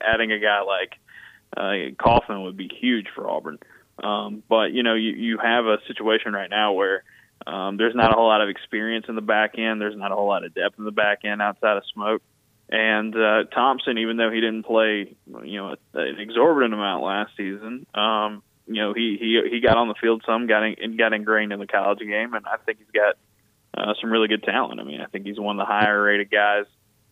[0.00, 0.94] adding a guy like
[1.56, 3.58] uh, Kaufman would be huge for Auburn.
[4.02, 7.04] Um, but you know, you you have a situation right now where
[7.46, 9.80] um, there's not a whole lot of experience in the back end.
[9.80, 12.22] There's not a whole lot of depth in the back end outside of Smoke.
[12.68, 17.84] And uh, Thompson, even though he didn't play, you know, an exorbitant amount last season,
[17.94, 21.52] um, you know, he he he got on the field some, got in, got ingrained
[21.52, 23.16] in the college game, and I think he's got
[23.76, 24.78] uh, some really good talent.
[24.78, 26.66] I mean, I think he's one of the higher rated guys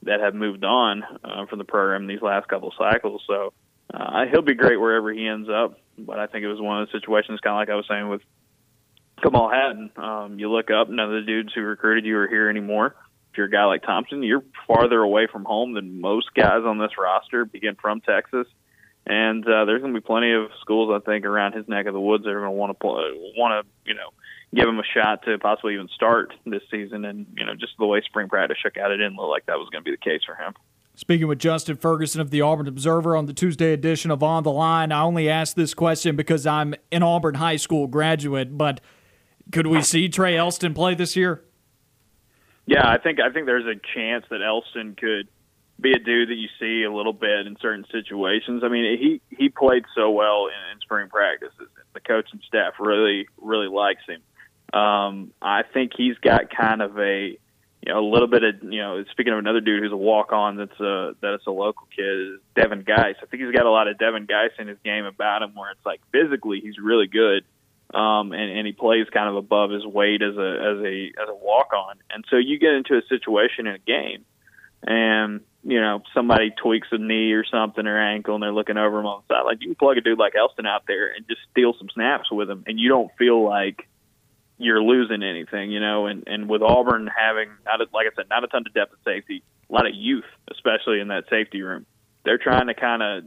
[0.04, 3.22] that have moved on uh, from the program these last couple cycles.
[3.26, 3.52] So
[3.92, 5.80] uh, he'll be great wherever he ends up.
[5.98, 8.08] But I think it was one of those situations, kind of like I was saying
[8.08, 8.22] with
[9.22, 9.90] Kamal Hadden.
[9.96, 12.94] Um, you look up, none of the dudes who recruited you are here anymore.
[13.32, 16.78] If you're a guy like Thompson, you're farther away from home than most guys on
[16.78, 18.46] this roster, begin from Texas.
[19.06, 21.94] And uh, there's going to be plenty of schools, I think, around his neck of
[21.94, 22.86] the woods that are going to want to
[23.36, 24.10] want to, you know,
[24.54, 27.04] give him a shot to possibly even start this season.
[27.04, 29.58] And you know, just the way spring practice shook out, it didn't look like that
[29.58, 30.52] was going to be the case for him.
[30.94, 34.50] Speaking with Justin Ferguson of the Auburn Observer on the Tuesday edition of On the
[34.50, 38.80] Line, I only asked this question because I'm an Auburn high school graduate, but
[39.52, 41.44] could we see Trey Elston play this year?
[42.66, 45.28] Yeah, I think I think there's a chance that Elston could
[45.80, 48.62] be a dude that you see a little bit in certain situations.
[48.64, 51.68] I mean, he he played so well in, in spring practices.
[51.94, 54.78] The coaching staff really really likes him.
[54.78, 57.38] Um, I think he's got kind of a
[57.80, 60.32] you know a little bit of you know speaking of another dude who's a walk
[60.32, 63.16] on that's a that's a local kid is Devin Geis.
[63.22, 65.70] I think he's got a lot of Devin Geis in his game about him where
[65.70, 67.44] it's like physically he's really good.
[67.92, 71.28] Um, and, and he plays kind of above his weight as a as a as
[71.28, 74.26] a walk on, and so you get into a situation in a game,
[74.82, 79.00] and you know somebody tweaks a knee or something or ankle, and they're looking over
[79.00, 79.44] him on the side.
[79.46, 82.30] Like you can plug a dude like Elston out there and just steal some snaps
[82.30, 83.88] with him, and you don't feel like
[84.58, 86.06] you're losing anything, you know.
[86.06, 88.92] And and with Auburn having not a, like I said, not a ton of depth
[88.92, 91.86] of safety, a lot of youth, especially in that safety room.
[92.24, 93.24] They're trying to kind of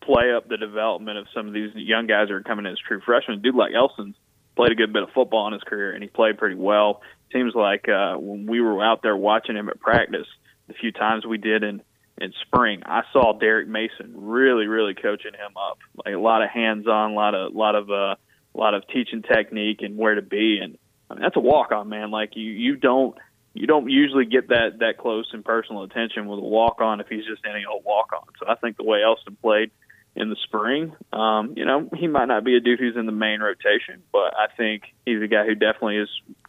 [0.00, 2.78] play up the development of some of these young guys that are coming in as
[2.78, 3.40] true freshmen.
[3.40, 4.16] Dude like Elston's
[4.56, 7.02] played a good bit of football in his career, and he played pretty well.
[7.32, 10.26] Seems like uh, when we were out there watching him at practice,
[10.68, 11.82] the few times we did in
[12.16, 15.78] in spring, I saw Derek Mason really, really coaching him up.
[16.04, 18.14] Like a lot of hands on, a lot of, lot of uh,
[18.54, 20.60] a lot of teaching technique and where to be.
[20.62, 20.78] And
[21.10, 22.12] I mean, that's a walk on, man.
[22.12, 23.16] Like you, you don't,
[23.52, 27.08] you don't usually get that that close and personal attention with a walk on if
[27.08, 28.26] he's just any old walk on.
[28.38, 29.70] So I think the way Elston played
[30.16, 33.12] in the spring, um, you know, he might not be a dude who's in the
[33.12, 36.08] main rotation, but I think he's a guy who definitely has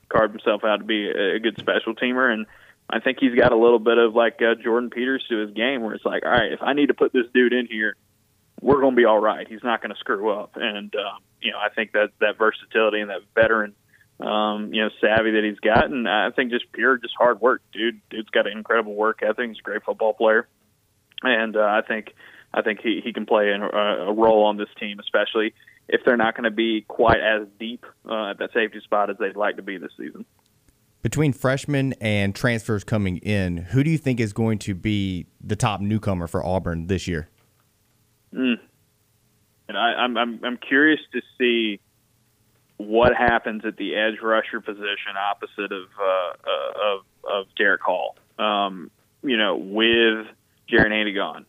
[0.10, 2.46] carved himself out to be a, a good special teamer and.
[2.88, 5.82] I think he's got a little bit of like uh, Jordan Peters to his game,
[5.82, 7.96] where it's like, all right, if I need to put this dude in here,
[8.62, 9.48] we're going to be all right.
[9.48, 13.02] He's not going to screw up, and um, you know, I think that that versatility
[13.02, 13.74] and that veteran,
[14.20, 17.62] um, you know, savvy that he's got, and I think just pure, just hard work,
[17.74, 18.02] dude.
[18.10, 19.50] Dude's got an incredible work ethic.
[19.50, 20.48] He's a great football player,
[21.24, 22.14] and uh, I think
[22.56, 25.54] I think he he can play a, a role on this team, especially
[25.90, 29.18] if they're not going to be quite as deep uh, at that safety spot as
[29.18, 30.26] they'd like to be this season.
[31.02, 35.56] Between freshmen and transfers coming in, who do you think is going to be the
[35.56, 37.30] top newcomer for Auburn this year?
[38.34, 38.60] Mm.
[39.68, 41.82] And I, I'm I'm I'm curious to see
[42.78, 48.16] what happens at the edge rusher position opposite of uh, uh, of of Derick Hall.
[48.40, 48.92] Um,
[49.24, 50.28] you know, with
[50.72, 51.46] Jaren Handy gone.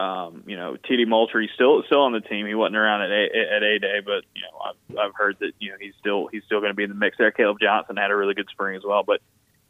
[0.00, 2.46] Um, you know, TD Moultrie still still on the team.
[2.46, 5.52] He wasn't around at a, at a day, but you know, I've I've heard that
[5.58, 7.30] you know he's still he's still going to be in the mix there.
[7.30, 9.20] Caleb Johnson had a really good spring as well, but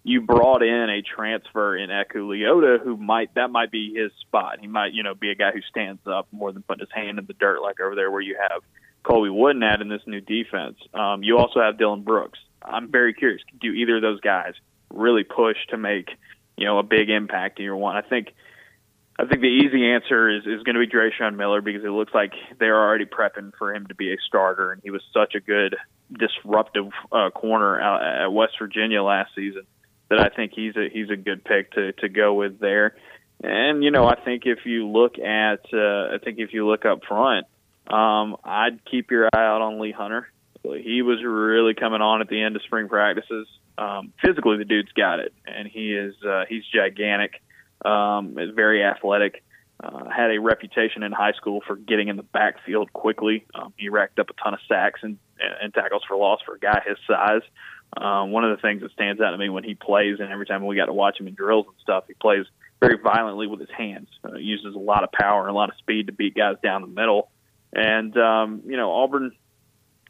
[0.03, 4.59] you brought in a transfer in Eku Leota who might that might be his spot.
[4.61, 7.19] He might, you know, be a guy who stands up more than putting his hand
[7.19, 8.62] in the dirt like over there where you have
[9.03, 10.77] Colby Wooden at in this new defense.
[10.95, 12.38] Um, you also have Dylan Brooks.
[12.62, 13.43] I'm very curious.
[13.61, 14.55] Do either of those guys
[14.90, 16.11] really push to make,
[16.57, 17.97] you know, a big impact in year one?
[17.97, 18.35] I think
[19.20, 22.14] I think the easy answer is, is going to be Dreshun Miller because it looks
[22.14, 25.40] like they're already prepping for him to be a starter, and he was such a
[25.40, 25.76] good
[26.18, 29.62] disruptive uh, corner at West Virginia last season
[30.09, 32.96] that I think he's a he's a good pick to to go with there.
[33.42, 36.85] And you know, I think if you look at uh, I think if you look
[36.85, 37.46] up front,
[37.87, 40.28] um, I'd keep your eye out on Lee Hunter.
[40.62, 43.46] He was really coming on at the end of spring practices.
[43.78, 47.40] Um, physically, the dude's got it, and he is uh, he's gigantic,
[47.85, 49.43] um, is very athletic.
[49.83, 53.47] Uh, had a reputation in high school for getting in the backfield quickly.
[53.55, 55.19] Um, he racked up a ton of sacks and,
[55.62, 57.40] and tackles for loss for a guy his size.
[57.97, 60.47] Um, one of the things that stands out to me when he plays, and every
[60.47, 62.45] time we got to watch him in drills and stuff, he plays
[62.79, 64.09] very violently with his hands.
[64.25, 66.83] Uh, uses a lot of power and a lot of speed to beat guys down
[66.83, 67.31] the middle.
[67.73, 69.33] And um, you know, Auburn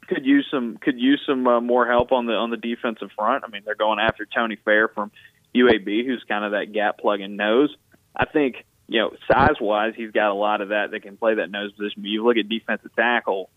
[0.09, 3.45] could use some could use some uh, more help on the on the defensive front.
[3.45, 5.11] I mean, they're going after Tony Fair from
[5.55, 7.75] UAB, who's kind of that gap plugging nose.
[8.15, 11.37] I think you know, size wise, he's got a lot of that that can play
[11.37, 12.03] that nose position.
[12.03, 13.49] But you look at defensive tackle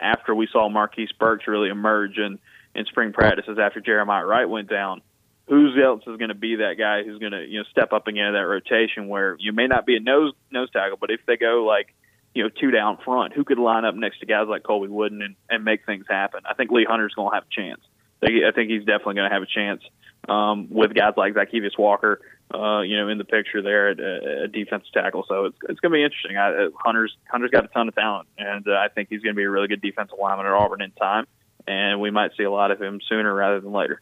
[0.00, 2.38] after we saw Marquise Burks really emerge and
[2.74, 5.02] in spring practices after Jeremiah Wright went down.
[5.46, 8.06] Who's else is going to be that guy who's going to you know step up
[8.06, 11.20] again in that rotation where you may not be a nose nose tackle, but if
[11.26, 11.94] they go like
[12.34, 15.20] you know two down front, who could line up next to guys like Colby Wooden
[15.20, 16.40] and, and make things happen?
[16.48, 17.80] I think Lee Hunter's going to have a chance.
[18.22, 19.82] I think he's definitely going to have a chance
[20.28, 22.20] um, with guys like Zykeivous Walker,
[22.52, 25.24] uh, you know, in the picture there at a, a defensive tackle.
[25.28, 26.36] So it's it's going to be interesting.
[26.36, 29.34] I, uh, Hunter's Hunter's got a ton of talent, and uh, I think he's going
[29.34, 31.26] to be a really good defensive lineman at Auburn in time
[31.68, 34.00] and we might see a lot of him sooner rather than later.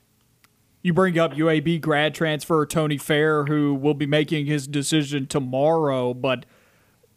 [0.83, 6.15] You bring up UAB grad transfer Tony Fair, who will be making his decision tomorrow,
[6.15, 6.47] but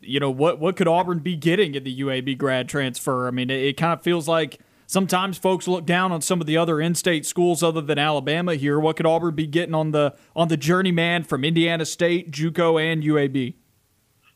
[0.01, 3.27] you know what what could Auburn be getting in the UAB grad transfer?
[3.27, 6.47] I mean, it, it kind of feels like sometimes folks look down on some of
[6.47, 8.79] the other in-state schools other than Alabama here.
[8.79, 13.03] What could Auburn be getting on the on the journeyman from Indiana State, JUCO, and
[13.03, 13.53] UAB?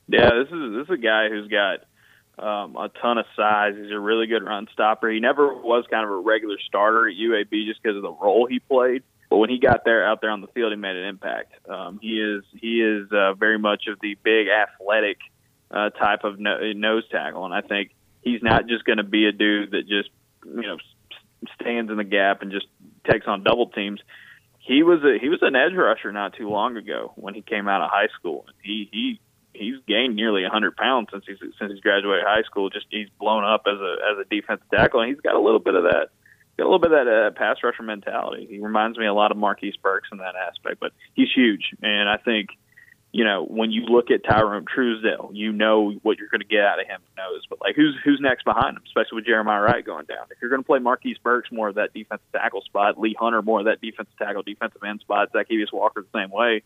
[0.08, 1.80] Yeah, this is this is a guy who's got
[2.38, 3.74] um, a ton of size.
[3.76, 5.10] He's a really good run stopper.
[5.10, 8.48] He never was kind of a regular starter at UAB just because of the role
[8.48, 9.04] he played.
[9.30, 11.54] But when he got there out there on the field, he made an impact.
[11.68, 15.18] Um, he is he is uh, very much of the big athletic
[15.72, 17.90] uh, type of no, nose tackle, and I think
[18.22, 20.10] he's not just going to be a dude that just
[20.46, 20.78] you know
[21.60, 22.68] stands in the gap and just
[23.10, 24.00] takes on double teams.
[24.60, 27.68] He was a he was an edge rusher not too long ago when he came
[27.68, 28.46] out of high school.
[28.62, 29.20] He he
[29.54, 32.70] he's gained nearly a 100 pounds since he's since he's graduated high school.
[32.70, 35.60] Just he's blown up as a as a defensive tackle, and he's got a little
[35.60, 36.10] bit of that
[36.58, 38.48] got a little bit of that uh, pass rusher mentality.
[38.50, 42.08] He reminds me a lot of Marquise Burks in that aspect, but he's huge, and
[42.08, 42.50] I think
[43.14, 46.62] you know, when you look at Tyrone Truesdell, you know what you're going to get
[46.62, 47.00] out of him.
[47.16, 50.26] Knows, but like who's who's next behind him, especially with Jeremiah Wright going down.
[50.32, 53.44] If you're going to play Marquise Burks more of that defensive tackle spot, Lee Hunter
[53.44, 56.64] more of that defensive tackle, defensive end spot, Zykeivous Walker the same way.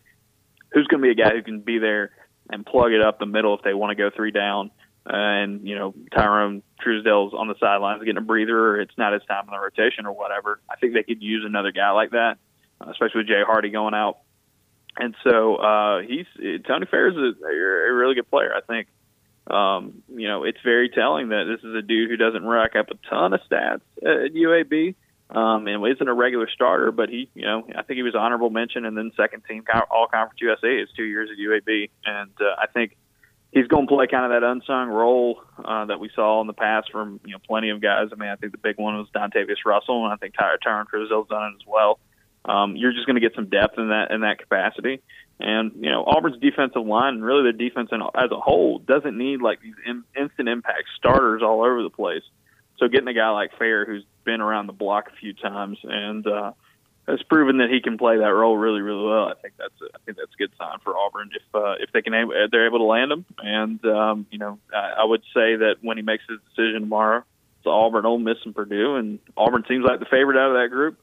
[0.72, 2.12] Who's going to be a guy who can be there
[2.48, 4.70] and plug it up the middle if they want to go three down?
[5.04, 9.22] And you know Tyrone Truesdell's on the sidelines getting a breather, or it's not his
[9.28, 10.60] time in the rotation or whatever.
[10.70, 12.38] I think they could use another guy like that,
[12.80, 14.18] uh, especially with Jay Hardy going out
[14.96, 16.26] and so uh, he's
[16.66, 18.52] Tony Fair is a, a really good player.
[18.54, 18.88] I think
[19.48, 22.90] um, you know it's very telling that this is a dude who doesn't rack up
[22.90, 24.94] a ton of stats at UAB.
[25.30, 28.48] Um, and isn't a regular starter, but he, you know, I think he was honorable
[28.48, 32.54] mention and then second team All Conference USA his two years at UAB, and uh,
[32.58, 32.96] I think
[33.52, 36.54] he's going to play kind of that unsung role uh, that we saw in the
[36.54, 38.08] past from you know plenty of guys.
[38.10, 41.28] I mean, I think the big one was Dontavius Russell, and I think Tyrone Truesdell's
[41.28, 41.98] done it as well
[42.48, 45.00] um, you're just going to get some depth in that in that capacity.
[45.38, 49.40] And you know Auburn's defensive line and really the defense as a whole doesn't need
[49.40, 52.24] like these in, instant impact starters all over the place.
[52.78, 56.26] So getting a guy like Fair who's been around the block a few times and
[56.26, 56.52] uh,
[57.06, 59.28] has proven that he can play that role really really well.
[59.28, 61.92] I think that's a, I think that's a good sign for Auburn if uh, if
[61.92, 62.12] they can
[62.50, 63.24] they're able to land him.
[63.38, 67.22] And um, you know I, I would say that when he makes his decision tomorrow,
[67.58, 70.74] it's Auburn, Ole Miss, and Purdue, and Auburn seems like the favorite out of that
[70.74, 70.98] group.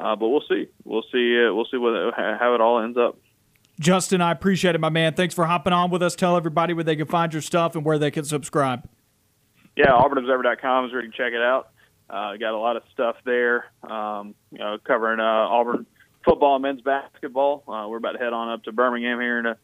[0.00, 0.66] Uh, but we'll see.
[0.84, 1.38] We'll see.
[1.38, 3.18] Uh, we'll see what, how it all ends up.
[3.78, 5.14] Justin, I appreciate it, my man.
[5.14, 6.14] Thanks for hopping on with us.
[6.14, 8.88] Tell everybody where they can find your stuff and where they can subscribe.
[9.76, 11.70] Yeah, AuburnObserver.com is where you can check it out.
[12.08, 15.86] Uh, got a lot of stuff there, um, you know, covering uh, Auburn
[16.24, 17.62] football and men's basketball.
[17.68, 19.56] Uh, we're about to head on up to Birmingham here in a,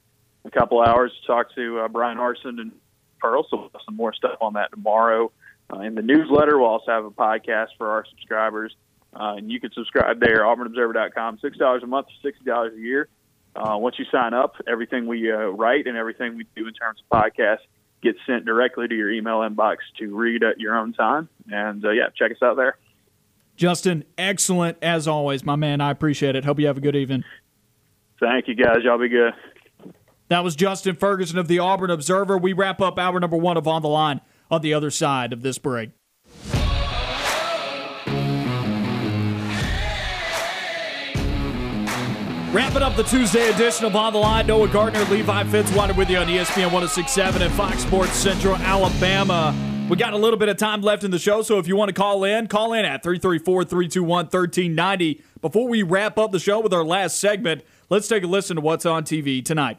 [0.45, 2.73] a couple hours to talk to uh, Bryan Harsin and
[3.19, 3.47] Pearl.
[3.51, 5.33] So we'll have some more stuff on that tomorrow.
[5.73, 8.75] Uh, in the newsletter, we'll also have a podcast for our subscribers.
[9.19, 11.39] Uh, and you can subscribe there, auburnobserver.com.
[11.39, 13.09] $6 a month, $60 a year.
[13.55, 17.01] Uh, once you sign up, everything we uh, write and everything we do in terms
[17.01, 17.65] of podcasts
[18.03, 21.29] gets sent directly to your email inbox to read at your own time.
[21.51, 22.77] And uh, yeah, check us out there.
[23.57, 25.81] Justin, excellent as always, my man.
[25.81, 26.45] I appreciate it.
[26.45, 27.25] Hope you have a good evening.
[28.21, 28.79] Thank you, guys.
[28.83, 29.33] Y'all be good.
[30.29, 32.37] That was Justin Ferguson of the Auburn Observer.
[32.37, 35.43] We wrap up hour number one of On the Line on the other side of
[35.43, 35.91] this break.
[42.57, 46.17] Wrapping up the Tuesday edition of On the Line, Noah Gardner, Levi Fitzwater with you
[46.17, 49.55] on ESPN 1067 and Fox Sports Central Alabama.
[49.91, 51.91] We got a little bit of time left in the show, so if you want
[51.91, 55.23] to call in, call in at 334 321 1390.
[55.43, 58.63] Before we wrap up the show with our last segment, let's take a listen to
[58.63, 59.77] what's on TV tonight.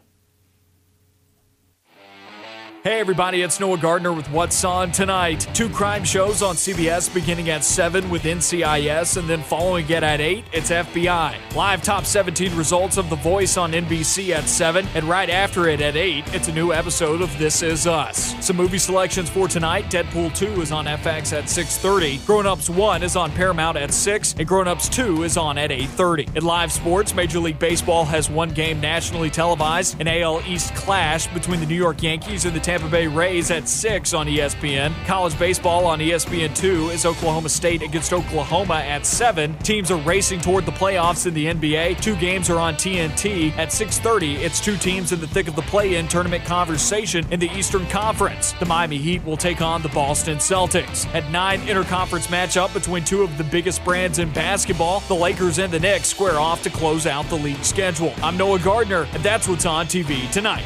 [2.87, 5.45] Hey everybody, it's Noah Gardner with What's On Tonight.
[5.53, 10.21] Two crime shows on CBS beginning at 7 with NCIS and then following it at
[10.21, 11.35] 8, it's FBI.
[11.53, 15.81] Live top 17 results of The Voice on NBC at 7 and right after it
[15.81, 18.33] at 8, it's a new episode of This Is Us.
[18.39, 23.03] Some movie selections for tonight, Deadpool 2 is on FX at 6.30, Grown Ups 1
[23.03, 26.37] is on Paramount at 6, and Grown Ups 2 is on at 8.30.
[26.37, 31.27] In live sports, Major League Baseball has one game nationally televised, an AL East clash
[31.33, 34.93] between the New York Yankees and the Tampa Tampa Bay Rays at 6 on ESPN.
[35.07, 39.57] College baseball on ESPN 2 is Oklahoma State against Oklahoma at 7.
[39.63, 41.99] Teams are racing toward the playoffs in the NBA.
[42.03, 43.51] Two games are on TNT.
[43.57, 47.49] At 6:30, it's two teams in the thick of the play-in tournament conversation in the
[47.49, 48.51] Eastern Conference.
[48.59, 51.07] The Miami Heat will take on the Boston Celtics.
[51.15, 54.99] At 9, interconference matchup between two of the biggest brands in basketball.
[55.07, 58.13] The Lakers and the Knicks square off to close out the league schedule.
[58.21, 60.65] I'm Noah Gardner, and that's what's on TV tonight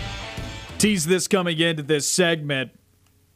[0.81, 2.71] tease this coming into this segment.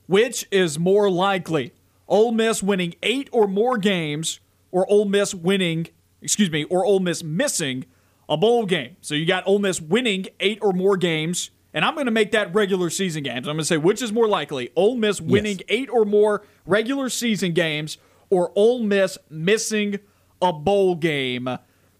[0.07, 1.73] Which is more likely?
[2.07, 4.39] Ole Miss winning eight or more games,
[4.71, 5.87] or Ole Miss winning,
[6.21, 7.85] excuse me, or Ole Miss missing
[8.27, 8.97] a bowl game.
[9.01, 12.31] So you got Ole Miss winning eight or more games, and I'm going to make
[12.31, 13.47] that regular season games.
[13.47, 15.65] I'm going to say which is more likely: Ole Miss winning yes.
[15.69, 17.99] eight or more regular season games,
[18.31, 19.99] or Ole Miss missing
[20.41, 21.47] a bowl game?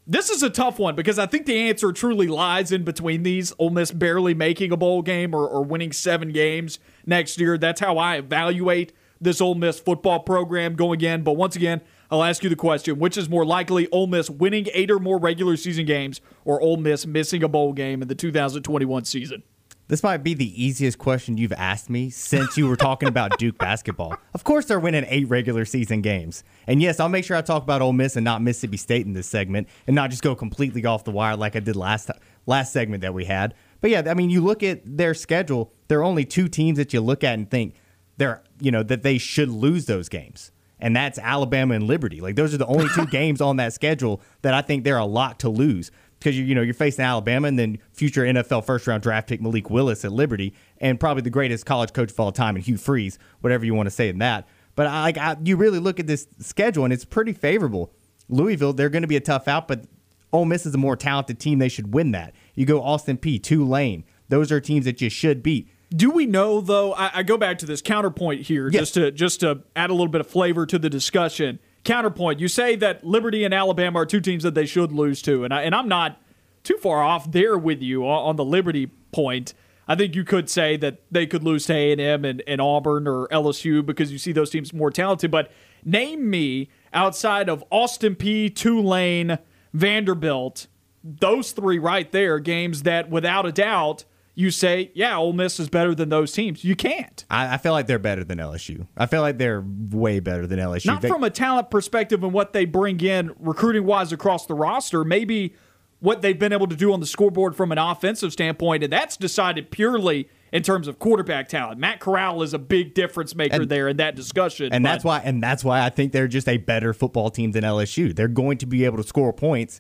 [0.08, 3.51] This is a tough one because I think the answer truly lies in between these.
[3.58, 6.78] Ole Miss barely making a bowl game or, or winning seven games
[7.08, 7.58] next year.
[7.58, 11.24] That's how I evaluate this Ole Miss football program going in.
[11.24, 11.82] But once again,
[12.12, 15.18] I'll ask you the question which is more likely Ole Miss winning eight or more
[15.18, 19.41] regular season games or Ole Miss missing a bowl game in the 2021 season?
[19.88, 23.59] This might be the easiest question you've asked me since you were talking about Duke
[23.59, 24.17] basketball.
[24.33, 26.43] Of course, they're winning eight regular season games.
[26.65, 29.13] And yes, I'll make sure I talk about Ole Miss and not Mississippi State in
[29.13, 32.09] this segment and not just go completely off the wire like I did last
[32.47, 33.53] last segment that we had.
[33.79, 36.91] But yeah, I mean, you look at their schedule, there are only two teams that
[36.91, 37.75] you look at and think
[38.17, 40.51] they're, you know, that they should lose those games.
[40.79, 42.21] And that's Alabama and Liberty.
[42.21, 45.05] Like those are the only two games on that schedule that I think they're a
[45.05, 48.88] lot to lose because you you know you're facing Alabama and then future NFL first
[48.88, 52.32] round draft pick Malik Willis at Liberty and probably the greatest college coach of all
[52.32, 54.47] time and Hugh Freeze, whatever you want to say in that.
[54.76, 57.93] But I, like I, you really look at this schedule and it's pretty favorable.
[58.28, 59.86] Louisville, they're going to be a tough out, but
[60.34, 61.59] Ole Miss is a more talented team.
[61.59, 62.34] They should win that.
[62.55, 64.03] You go Austin Peay, Tulane.
[64.28, 65.70] Those are teams that you should beat.
[65.95, 66.93] Do we know though?
[66.93, 68.82] I, I go back to this counterpoint here, Yes.
[68.82, 71.59] just to just to add a little bit of flavor to the discussion.
[71.86, 75.45] Counterpoint: You say that Liberty and Alabama are two teams that they should lose to,
[75.45, 76.21] and I, and I'm not
[76.63, 79.53] too far off there with you on, on the Liberty point.
[79.88, 83.07] I think you could say that they could lose to A and M and Auburn
[83.07, 85.29] or LSU because you see those teams more talented.
[85.29, 85.51] But
[85.83, 89.38] name me outside of Austin Peay, Tulane,
[89.73, 90.65] Vanderbilt,
[91.03, 94.05] those three right there, games that without a doubt
[94.36, 96.63] you say, yeah, Ole Miss is better than those teams.
[96.63, 97.23] You can't.
[97.29, 98.86] I, I feel like they're better than LSU.
[98.97, 100.88] I feel like they're way better than LSU.
[100.88, 104.53] Not They- from a talent perspective and what they bring in recruiting wise across the
[104.53, 105.55] roster, maybe
[105.99, 109.15] what they've been able to do on the scoreboard from an offensive standpoint, and that's
[109.17, 111.79] decided purely in terms of quarterback talent.
[111.79, 114.69] Matt Corral is a big difference maker And- there in that discussion.
[114.73, 117.53] and but- that's why and that's why I think they're just a better football team
[117.53, 118.13] than LSU.
[118.13, 119.79] They're going to be able to score points.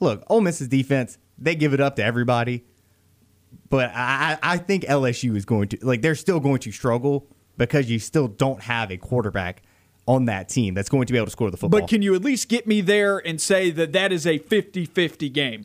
[0.00, 2.64] Look, Ole Miss's defense, they give it up to everybody.
[3.72, 7.90] But I, I think LSU is going to like they're still going to struggle because
[7.90, 9.62] you still don't have a quarterback
[10.06, 11.80] on that team that's going to be able to score the football.
[11.80, 14.84] But can you at least get me there and say that that is a 50
[14.84, 15.64] 50 game?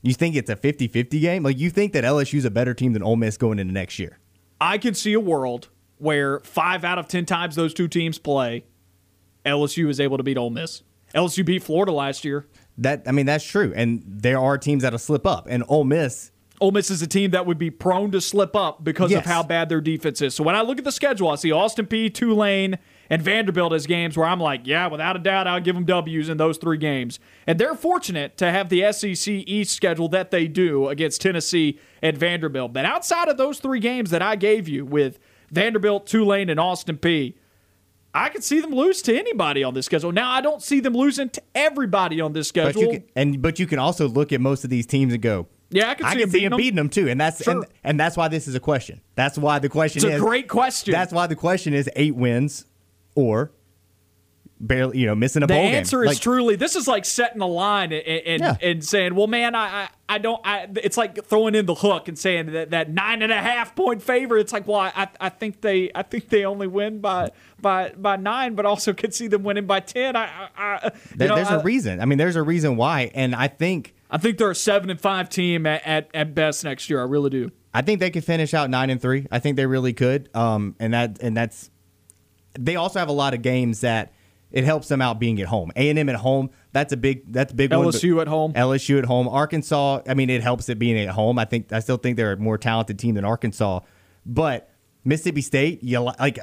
[0.00, 1.42] you think it's a 50-50 game?
[1.42, 4.18] Like you think that LSU's a better team than Ole Miss going into next year?
[4.58, 5.68] I can see a world
[5.98, 8.64] where five out of 10 times those two teams play,
[9.44, 10.82] LSU is able to beat Ole Miss.
[11.14, 12.46] LSU beat Florida last year.
[12.78, 13.74] That I mean that's true.
[13.76, 15.46] And there are teams that'll slip up.
[15.50, 16.30] And Ole Miss
[16.60, 19.42] Ole Miss is a team that would be prone to slip up because of how
[19.42, 20.34] bad their defense is.
[20.34, 22.78] So when I look at the schedule, I see Austin Peay, Tulane,
[23.10, 26.28] and Vanderbilt as games where I'm like, yeah, without a doubt, I'll give them W's
[26.28, 27.20] in those three games.
[27.46, 32.16] And they're fortunate to have the SEC East schedule that they do against Tennessee and
[32.16, 32.72] Vanderbilt.
[32.72, 35.18] But outside of those three games that I gave you with
[35.50, 37.34] Vanderbilt, Tulane, and Austin Peay,
[38.14, 40.10] I could see them lose to anybody on this schedule.
[40.10, 42.82] Now I don't see them losing to everybody on this But schedule.
[42.82, 45.46] you can, and but you can also look at most of these teams and go,
[45.70, 46.56] Yeah, I can see can them see beating them them.
[46.58, 47.54] beating them too, and that's Sure.
[47.54, 49.00] and, and that's why this is a question.
[49.16, 50.92] That's why the question It's a great question.
[50.92, 52.66] That's why the question is eight wins
[53.14, 53.50] or
[54.60, 55.72] barely, you know, missing a The bowl game.
[55.72, 58.56] The answer is Like, truly this is like setting a line and and, Yeah.
[58.62, 60.40] and saying, well, man, I, I I don't.
[60.44, 63.74] I, it's like throwing in the hook and saying that that nine and a half
[63.74, 64.38] point favor.
[64.38, 67.30] It's like, well, I I think they I think they only win by
[67.60, 70.14] by by nine, but also could see them winning by ten.
[70.16, 72.00] I, I, there- know, there's a reason.
[72.00, 75.00] I mean, there's a reason why, and I think I think they're a seven and
[75.00, 77.00] five team at, at, at best next year.
[77.00, 77.50] I really do.
[77.74, 79.26] I think they could finish out nine and three.
[79.30, 80.30] I think they really could.
[80.34, 81.70] Um, and that and that's
[82.58, 84.12] they also have a lot of games that
[84.56, 85.70] it helps them out being at home.
[85.76, 86.48] A and M at home.
[86.72, 87.30] That's a big.
[87.30, 87.84] That's a big one.
[87.84, 88.54] LSU at home.
[88.54, 89.28] LSU at home.
[89.28, 90.00] Arkansas.
[90.08, 91.38] I mean, it helps it being at home.
[91.38, 91.74] I think.
[91.74, 93.80] I still think they're a more talented team than Arkansas.
[94.24, 94.70] But
[95.04, 96.38] Mississippi State, you li- like.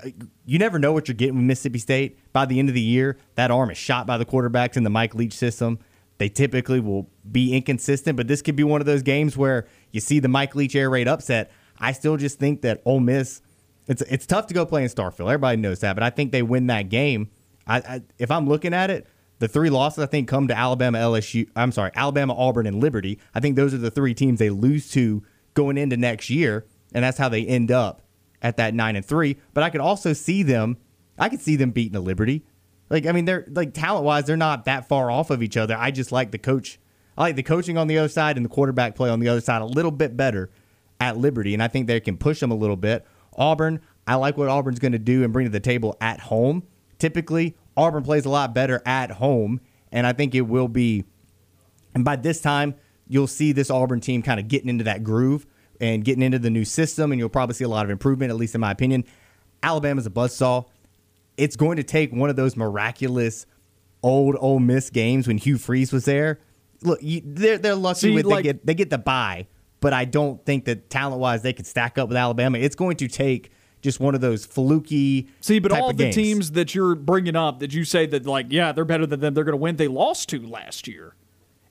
[0.45, 2.20] You never know what you're getting with Mississippi State.
[2.34, 4.91] By the end of the year, that arm is shot by the quarterbacks in the
[4.91, 5.80] Mike Leach system.
[6.20, 9.99] They typically will be inconsistent, but this could be one of those games where you
[9.99, 11.51] see the Mike Leach air raid upset.
[11.80, 13.41] I still just think that Ole Miss.
[13.88, 15.22] It's it's tough to go play in Starkville.
[15.22, 17.32] Everybody knows that, but I think they win that game.
[17.68, 19.07] I, I if I'm looking at it,
[19.39, 21.49] the three losses I think come to Alabama, LSU.
[21.55, 23.20] I'm sorry, Alabama, Auburn, and Liberty.
[23.34, 27.03] I think those are the three teams they lose to going into next year, and
[27.03, 28.01] that's how they end up
[28.41, 29.38] at that nine and three.
[29.53, 30.78] But I could also see them.
[31.18, 32.45] I could see them beating a Liberty.
[32.89, 35.76] Like I mean, they're like talent wise, they're not that far off of each other.
[35.78, 36.80] I just like the coach.
[37.18, 39.41] I like the coaching on the other side and the quarterback play on the other
[39.41, 40.49] side a little bit better
[40.99, 43.05] at Liberty, and I think they can push them a little bit.
[43.36, 46.64] Auburn, I like what Auburn's going to do and bring to the table at home.
[47.04, 49.60] Typically, Auburn plays a lot better at home,
[49.91, 51.04] and I think it will be.
[51.93, 52.76] And by this time,
[53.10, 55.45] you'll see this Auburn team kind of getting into that groove
[55.82, 58.38] and getting into the new system, and you'll probably see a lot of improvement, at
[58.38, 59.04] least in my opinion.
[59.62, 60.64] Alabama's a buzzsaw.
[61.36, 63.47] it's going to take one of those miraculous
[64.01, 66.39] old Ole Miss games when Hugh Freeze was there.
[66.84, 69.47] Look, you, they're they're lucky See, with like- they get they get the bye,
[69.82, 72.60] but I don't think that talent wise they could stack up with Alabama.
[72.60, 73.51] It's going to take
[73.84, 75.28] just one of those fluky.
[75.42, 76.16] See, but type all of the games.
[76.16, 79.36] teams that you're bringing up that you say that like, yeah, they're better than them,
[79.36, 79.76] they're going to win.
[79.76, 81.16] They lost to last year,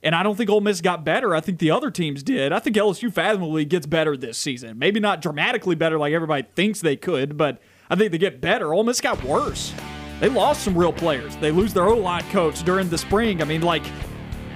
[0.01, 1.35] and I don't think Ole Miss got better.
[1.35, 2.53] I think the other teams did.
[2.53, 4.79] I think LSU fathomably gets better this season.
[4.79, 7.59] Maybe not dramatically better like everybody thinks they could, but
[7.89, 8.73] I think they get better.
[8.73, 9.73] Ole Miss got worse.
[10.19, 11.35] They lost some real players.
[11.37, 13.41] They lose their O line coach during the spring.
[13.41, 13.83] I mean, like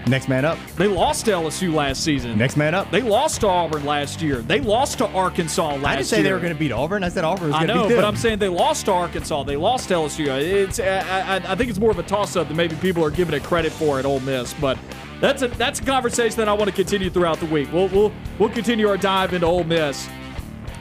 [0.08, 0.58] Next man up.
[0.78, 2.38] they lost to LSU last season.
[2.38, 2.90] Next man up.
[2.92, 4.38] They lost to Auburn last year.
[4.38, 5.88] They lost to Arkansas last year.
[5.88, 7.04] I didn't say they were going to beat Auburn.
[7.04, 7.98] I said Auburn was going to know, beat them.
[8.04, 9.44] but I'm saying they lost to Arkansas.
[9.44, 10.28] They lost to LSU.
[10.28, 13.36] It's I, I, I think it's more of a toss-up than maybe people are giving
[13.36, 14.54] it credit for at Ole Miss.
[14.56, 14.78] But
[15.20, 17.72] that's a that's a conversation that I want to continue throughout the week.
[17.74, 20.08] We'll we'll we'll continue our dive into Ole Miss.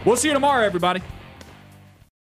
[0.05, 1.03] We'll see you tomorrow, everybody.